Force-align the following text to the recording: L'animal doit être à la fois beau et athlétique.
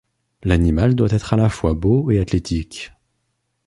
L'animal 0.41 0.95
doit 0.95 1.11
être 1.11 1.33
à 1.35 1.37
la 1.37 1.47
fois 1.47 1.75
beau 1.75 2.09
et 2.09 2.17
athlétique. 2.19 2.91